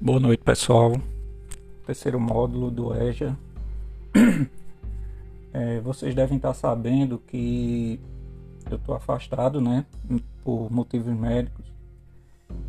[0.00, 0.92] Boa noite, pessoal.
[1.84, 3.36] Terceiro módulo do EJA.
[5.50, 7.98] É, vocês devem estar sabendo que
[8.70, 9.86] eu estou afastado, né,
[10.44, 11.72] por motivos médicos.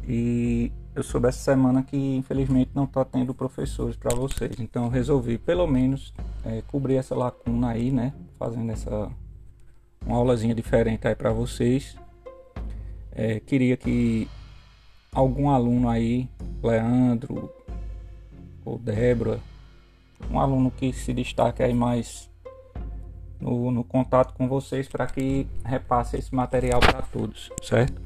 [0.07, 4.57] E eu soube essa semana que infelizmente não está tendo professores para vocês.
[4.60, 6.14] Então resolvi pelo menos
[6.46, 9.11] é, cobrir essa lacuna aí, né, fazendo essa
[10.04, 11.98] uma aulazinha diferente aí para vocês.
[13.11, 14.28] É, queria que
[15.14, 16.28] algum aluno aí,
[16.64, 17.52] Leandro
[18.66, 19.40] ou Débora,
[20.30, 22.30] um aluno que se destaque aí mais
[23.40, 28.02] no, no contato com vocês para que repasse esse material para todos, certo?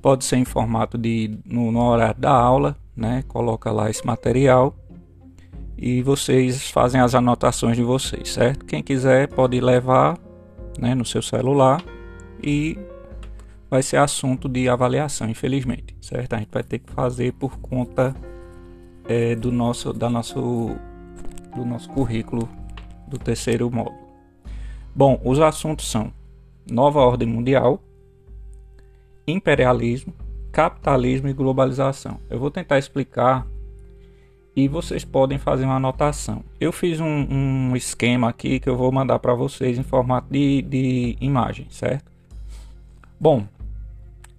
[0.00, 3.24] Pode ser em formato de no, no horário da aula, né?
[3.26, 4.74] Coloca lá esse material
[5.76, 8.64] e vocês fazem as anotações de vocês, certo?
[8.64, 10.18] Quem quiser pode levar,
[10.78, 11.82] né, no seu celular
[12.42, 12.78] e
[13.70, 16.34] vai ser assunto de avaliação, infelizmente, certo?
[16.34, 18.14] A gente vai ter que fazer por conta
[19.06, 20.76] é, do nosso, da nosso,
[21.54, 22.48] do nosso currículo
[23.06, 24.08] do terceiro módulo.
[24.94, 26.12] Bom, os assuntos são
[26.70, 27.80] nova ordem mundial,
[29.26, 30.12] imperialismo,
[30.50, 32.18] capitalismo e globalização.
[32.28, 33.46] Eu vou tentar explicar
[34.56, 36.42] e vocês podem fazer uma anotação.
[36.58, 40.62] Eu fiz um, um esquema aqui que eu vou mandar para vocês em formato de,
[40.62, 42.10] de imagem, certo?
[43.20, 43.46] Bom,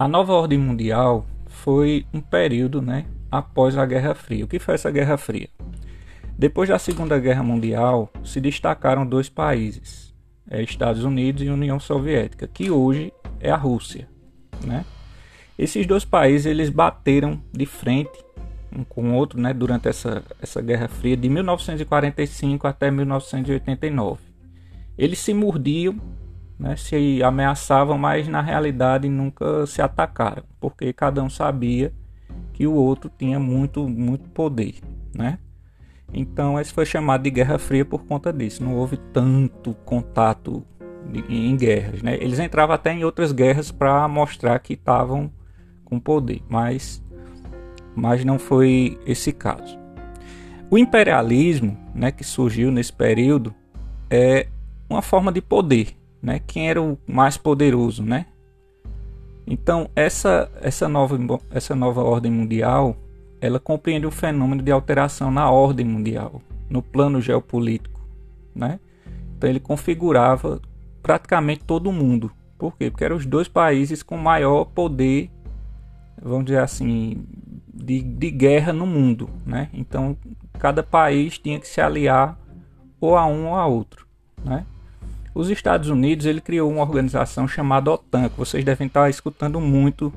[0.00, 4.46] a nova ordem mundial foi um período, né, após a Guerra Fria.
[4.46, 5.50] O que foi essa Guerra Fria?
[6.38, 10.14] Depois da Segunda Guerra Mundial, se destacaram dois países,
[10.50, 14.08] é, Estados Unidos e União Soviética, que hoje é a Rússia,
[14.64, 14.86] né?
[15.58, 18.24] Esses dois países eles bateram de frente
[18.74, 24.18] um com o outro, né, durante essa, essa Guerra Fria de 1945 até 1989.
[24.96, 26.00] Eles se mordiam
[26.60, 31.90] né, se ameaçavam, mas na realidade nunca se atacaram, porque cada um sabia
[32.52, 34.74] que o outro tinha muito, muito poder,
[35.16, 35.38] né?
[36.12, 38.62] Então esse foi chamado de Guerra Fria por conta disso.
[38.62, 40.62] Não houve tanto contato
[41.30, 42.16] em guerras, né?
[42.20, 45.32] Eles entravam até em outras guerras para mostrar que estavam
[45.82, 47.02] com poder, mas,
[47.96, 49.78] mas não foi esse caso.
[50.70, 53.54] O imperialismo, né, que surgiu nesse período,
[54.10, 54.46] é
[54.88, 56.40] uma forma de poder, né?
[56.46, 58.26] Quem era o mais poderoso, né?
[59.46, 61.18] Então essa essa nova
[61.50, 62.96] essa nova ordem mundial,
[63.40, 68.00] ela compreende o fenômeno de alteração na ordem mundial, no plano geopolítico,
[68.54, 68.78] né?
[69.36, 70.60] Então ele configurava
[71.02, 72.30] praticamente todo mundo.
[72.58, 72.90] Por quê?
[72.90, 75.30] Porque eram os dois países com maior poder,
[76.22, 77.24] vamos dizer assim,
[77.72, 79.70] de, de guerra no mundo, né?
[79.72, 80.16] Então
[80.58, 82.38] cada país tinha que se aliar
[83.00, 84.06] ou a um ou a outro,
[84.44, 84.66] né?
[85.34, 90.12] Os Estados Unidos ele criou uma organização chamada OTAN, que vocês devem estar escutando muito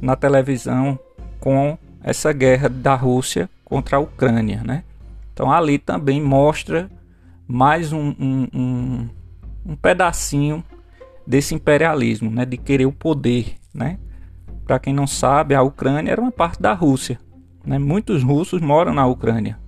[0.00, 0.98] na televisão
[1.40, 4.84] com essa guerra da Rússia contra a Ucrânia, né?
[5.32, 6.90] Então ali também mostra
[7.46, 9.08] mais um, um, um,
[9.66, 10.62] um pedacinho
[11.26, 12.44] desse imperialismo, né?
[12.44, 13.98] De querer o poder, né?
[14.66, 17.18] Para quem não sabe, a Ucrânia era uma parte da Rússia,
[17.64, 17.78] né?
[17.78, 19.58] Muitos russos moram na Ucrânia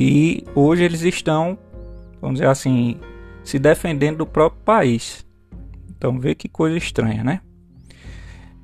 [0.00, 1.58] e hoje eles estão,
[2.20, 3.00] vamos dizer assim,
[3.48, 5.24] se defendendo do próprio país.
[5.88, 7.40] Então vê que coisa estranha, né?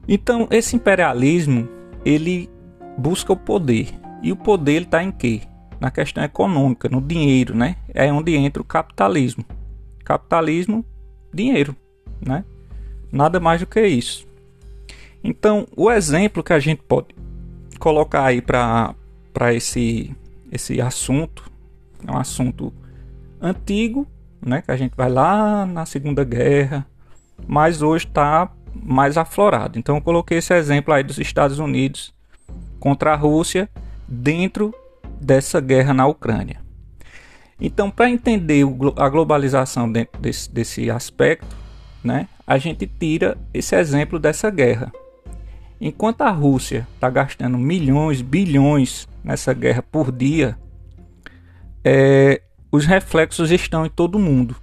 [0.06, 1.66] Então esse imperialismo
[2.04, 2.50] ele
[2.98, 3.88] busca o poder
[4.22, 5.40] e o poder está em quê?
[5.80, 7.76] Na questão econômica, no dinheiro, né?
[7.94, 9.42] É onde entra o capitalismo.
[10.04, 10.84] Capitalismo,
[11.32, 11.74] dinheiro,
[12.20, 12.44] né?
[13.10, 14.28] Nada mais do que isso.
[15.22, 17.16] Então o exemplo que a gente pode
[17.78, 18.94] colocar aí para
[19.32, 20.14] para esse
[20.52, 21.50] esse assunto
[22.06, 22.70] é um assunto
[23.40, 24.06] antigo
[24.44, 24.62] né?
[24.62, 26.86] Que a gente vai lá na Segunda Guerra,
[27.46, 29.78] mas hoje está mais aflorado.
[29.78, 32.12] Então eu coloquei esse exemplo aí dos Estados Unidos
[32.78, 33.68] contra a Rússia
[34.06, 34.74] dentro
[35.20, 36.60] dessa guerra na Ucrânia.
[37.60, 38.64] Então, para entender
[38.96, 41.56] a globalização dentro desse, desse aspecto,
[42.02, 44.92] né, a gente tira esse exemplo dessa guerra.
[45.80, 50.58] Enquanto a Rússia está gastando milhões, bilhões nessa guerra por dia,
[51.82, 52.42] é,
[52.74, 54.56] os reflexos estão em todo mundo.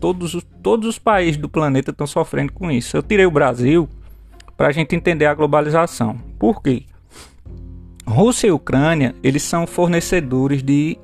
[0.00, 2.96] Todos, todos os países do planeta estão sofrendo com isso.
[2.96, 3.88] Eu tirei o Brasil
[4.56, 6.16] para a gente entender a globalização.
[6.36, 6.82] Por quê?
[8.04, 10.98] Rússia e Ucrânia eles são fornecedores de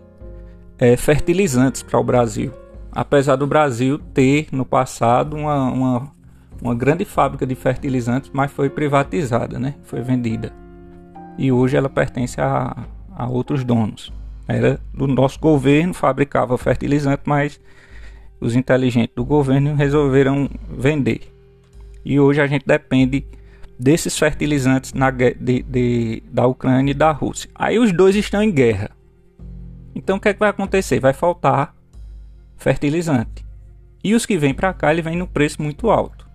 [0.76, 2.52] é, fertilizantes para o Brasil.
[2.90, 6.12] Apesar do Brasil ter no passado uma, uma,
[6.60, 9.76] uma grande fábrica de fertilizantes, mas foi privatizada, né?
[9.84, 10.52] foi vendida.
[11.38, 12.76] E hoje ela pertence a,
[13.14, 14.12] a outros donos.
[14.48, 17.60] Era do nosso governo, fabricava fertilizante, mas
[18.40, 21.20] os inteligentes do governo resolveram vender.
[22.02, 23.26] E hoje a gente depende
[23.78, 27.50] desses fertilizantes na, de, de, da Ucrânia e da Rússia.
[27.54, 28.90] Aí os dois estão em guerra.
[29.94, 30.98] Então o que, é que vai acontecer?
[30.98, 31.74] Vai faltar
[32.56, 33.44] fertilizante.
[34.02, 36.26] E os que vêm para cá, ele vem no preço muito alto.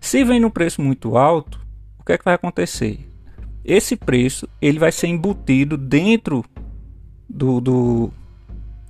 [0.00, 1.64] Se vem no preço muito alto,
[1.98, 3.08] o que é que vai acontecer?
[3.64, 6.44] Esse preço ele vai ser embutido dentro
[7.32, 8.12] do, do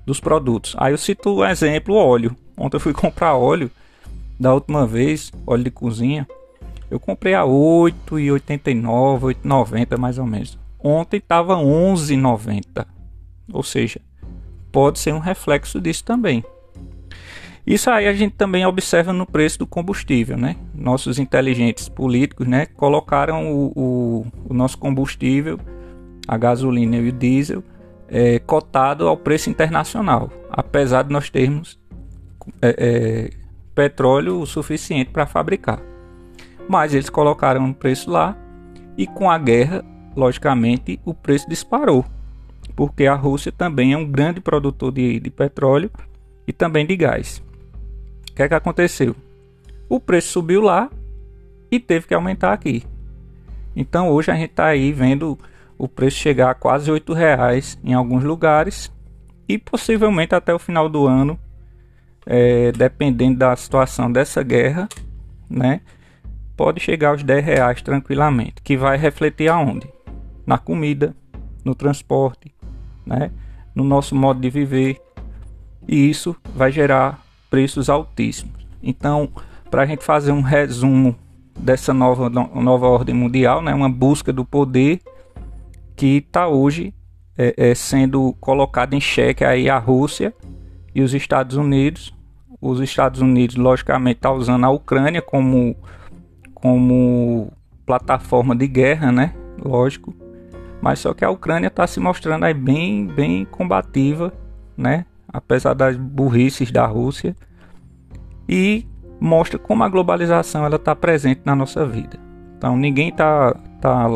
[0.05, 0.75] dos produtos.
[0.79, 2.37] Aí eu cito um exemplo, óleo.
[2.56, 3.71] Ontem eu fui comprar óleo
[4.39, 6.27] da última vez, óleo de cozinha.
[6.91, 10.59] Eu comprei a 8,89, 8,90 mais ou menos.
[10.83, 12.85] Ontem estava 11,90.
[13.53, 14.00] Ou seja,
[14.71, 16.45] pode ser um reflexo disso também.
[17.65, 20.56] Isso aí a gente também observa no preço do combustível, né?
[20.75, 25.61] Nossos inteligentes políticos, né, colocaram o, o, o nosso combustível,
[26.27, 27.62] a gasolina e o diesel,
[28.12, 31.81] é, cotado ao preço internacional, apesar de nós termos
[32.61, 33.31] é, é,
[33.75, 35.81] petróleo suficiente para fabricar.
[36.69, 38.37] Mas eles colocaram um preço lá
[38.99, 39.82] e com a guerra,
[40.14, 42.05] logicamente, o preço disparou,
[42.76, 45.91] porque a Rússia também é um grande produtor de, de petróleo
[46.47, 47.43] e também de gás.
[48.31, 49.17] O que é que aconteceu?
[49.88, 50.91] O preço subiu lá
[51.70, 52.85] e teve que aumentar aqui.
[53.75, 55.38] Então hoje a gente está aí vendo
[55.79, 58.93] o preço chegar a quase R$ reais em alguns lugares
[59.49, 61.39] e possivelmente até o final do ano,
[62.25, 64.89] é, dependendo da situação dessa guerra,
[65.49, 65.81] né,
[66.57, 69.89] pode chegar aos 10 reais tranquilamente, que vai refletir aonde?
[70.47, 71.15] Na comida,
[71.65, 72.55] no transporte,
[73.05, 73.31] né,
[73.75, 75.01] no nosso modo de viver
[75.89, 77.21] e isso vai gerar
[77.51, 78.67] preços altíssimos.
[78.83, 79.29] Então,
[79.71, 81.17] para a gente fazer um resumo
[81.59, 85.01] dessa nova, nova ordem mundial, né, uma busca do poder
[86.02, 86.93] que está hoje
[87.38, 90.34] é, é, sendo colocado em xeque aí a Rússia
[90.93, 92.12] e os Estados Unidos.
[92.60, 95.76] Os Estados Unidos, logicamente, está usando a Ucrânia como,
[96.52, 97.52] como
[97.87, 99.32] plataforma de guerra, né?
[99.64, 100.12] Lógico.
[100.81, 104.32] Mas só que a Ucrânia está se mostrando aí bem, bem combativa,
[104.76, 105.06] né?
[105.32, 107.37] apesar das burrices da Rússia,
[108.49, 108.84] e
[109.20, 112.19] mostra como a globalização ela está presente na nossa vida.
[112.58, 114.08] Então ninguém está tá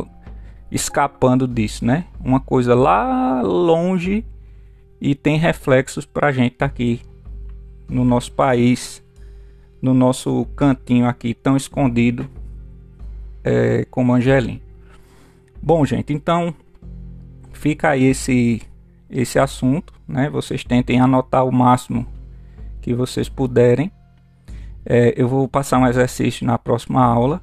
[0.71, 2.07] escapando disso, né?
[2.21, 4.25] Uma coisa lá longe
[5.01, 7.01] e tem reflexos para a gente tá aqui
[7.89, 9.03] no nosso país,
[9.81, 12.29] no nosso cantinho aqui tão escondido
[13.45, 14.61] é, como Angelim.
[15.63, 16.55] Bom, gente, então
[17.53, 18.63] fica aí esse
[19.09, 20.29] esse assunto, né?
[20.29, 22.07] Vocês tentem anotar o máximo
[22.81, 23.91] que vocês puderem.
[24.85, 27.41] É, eu vou passar um exercício na próxima aula,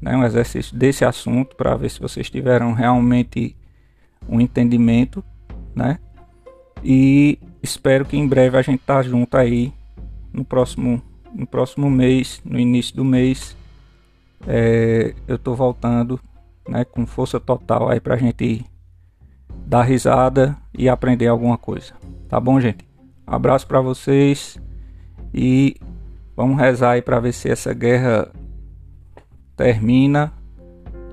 [0.00, 0.16] né?
[0.16, 3.56] Um exercício desse assunto para ver se vocês tiveram realmente
[4.28, 5.24] um entendimento,
[5.74, 5.98] né?
[6.82, 9.72] E espero que em breve a gente tá junto aí
[10.32, 11.02] no próximo
[11.34, 13.56] no próximo mês, no início do mês.
[14.46, 16.20] É, eu tô voltando,
[16.68, 16.84] né?
[16.84, 18.64] Com força total aí pra gente
[19.66, 21.94] dar risada e aprender alguma coisa.
[22.28, 22.86] Tá bom, gente?
[23.26, 24.58] Abraço para vocês
[25.32, 25.76] e
[26.36, 28.30] vamos rezar aí para ver se essa guerra
[29.56, 30.32] termina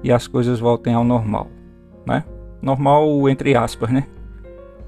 [0.03, 1.47] e as coisas voltem ao normal,
[2.05, 2.23] né?
[2.61, 4.07] Normal entre aspas, né?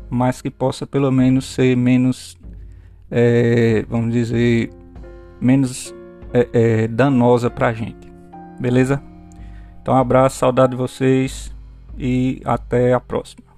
[0.09, 2.37] Mas que possa pelo menos ser menos,
[3.09, 4.69] é, vamos dizer,
[5.41, 5.93] menos
[6.33, 8.11] é, é, danosa pra gente,
[8.59, 9.01] beleza?
[9.81, 11.53] Então, um abraço, saudade de vocês
[11.97, 13.52] e até a próxima.